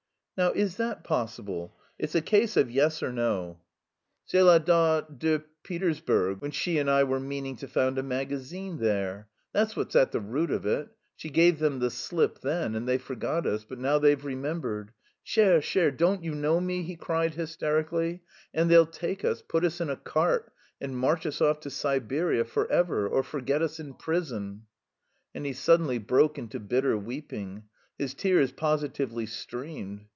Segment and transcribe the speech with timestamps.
[0.37, 1.77] "Now is that possible?
[1.99, 3.61] It's a case of yes or no."
[4.25, 9.27] "Cela date de Pétersburg when she and I were meaning to found a magazine there.
[9.53, 10.89] That's what's at the root of it.
[11.15, 14.93] She gave them the slip then, and they forgot us, but now they've remembered.
[15.21, 18.23] Cher, cher, don't you know me?" he cried hysterically.
[18.51, 22.45] "And they'll take us, put us in a cart, and march us off to Siberia
[22.45, 24.63] forever, or forget us in prison."
[25.35, 27.65] And he suddenly broke into bitter weeping.
[27.99, 30.07] His tears positively streamed.